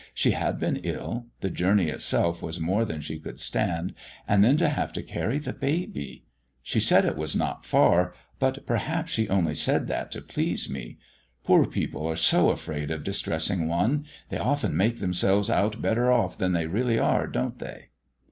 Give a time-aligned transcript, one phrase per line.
[0.15, 3.93] She had been ill; the journey itself was more than she could stand;
[4.27, 6.25] and then to have to carry the baby!
[6.63, 10.97] She said it was not far, but perhaps she only said that to please me.
[11.43, 16.35] Poor people are so afraid of distressing one; they often make themselves out better off
[16.35, 17.89] than they really are, don't they?"